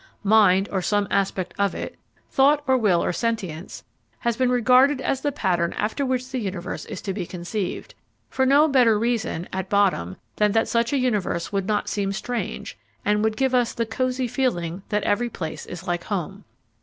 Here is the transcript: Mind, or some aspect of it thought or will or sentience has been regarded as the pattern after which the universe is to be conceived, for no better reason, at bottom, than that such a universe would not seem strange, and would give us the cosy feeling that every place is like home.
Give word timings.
Mind, 0.23 0.67
or 0.71 0.81
some 0.81 1.07
aspect 1.11 1.53
of 1.59 1.75
it 1.75 1.95
thought 2.31 2.63
or 2.65 2.75
will 2.75 3.03
or 3.03 3.13
sentience 3.13 3.83
has 4.21 4.35
been 4.35 4.49
regarded 4.49 4.99
as 4.99 5.21
the 5.21 5.31
pattern 5.31 5.73
after 5.73 6.03
which 6.03 6.27
the 6.31 6.39
universe 6.39 6.85
is 6.85 7.03
to 7.03 7.13
be 7.13 7.23
conceived, 7.27 7.93
for 8.27 8.43
no 8.43 8.67
better 8.67 8.97
reason, 8.97 9.47
at 9.53 9.69
bottom, 9.69 10.17
than 10.37 10.53
that 10.53 10.67
such 10.67 10.91
a 10.91 10.97
universe 10.97 11.51
would 11.51 11.67
not 11.67 11.87
seem 11.87 12.11
strange, 12.11 12.79
and 13.05 13.23
would 13.23 13.37
give 13.37 13.53
us 13.53 13.73
the 13.73 13.85
cosy 13.85 14.27
feeling 14.27 14.81
that 14.89 15.03
every 15.03 15.29
place 15.29 15.67
is 15.67 15.85
like 15.87 16.05
home. 16.05 16.45